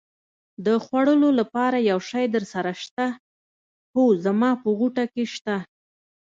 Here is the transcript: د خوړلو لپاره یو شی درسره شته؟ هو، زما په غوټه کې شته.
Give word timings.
د 0.65 0.67
خوړلو 0.83 1.29
لپاره 1.39 1.77
یو 1.89 1.99
شی 2.09 2.25
درسره 2.35 2.71
شته؟ 2.83 3.05
هو، 3.93 4.03
زما 4.25 4.51
په 4.61 4.69
غوټه 4.77 5.05
کې 5.13 5.23
شته. 5.35 5.57